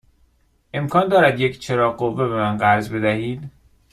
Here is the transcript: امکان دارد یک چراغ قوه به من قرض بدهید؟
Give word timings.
امکان 0.73 1.07
دارد 1.07 1.39
یک 1.39 1.59
چراغ 1.59 1.95
قوه 1.97 2.27
به 2.27 2.35
من 2.35 2.57
قرض 2.57 2.89
بدهید؟ 2.89 3.49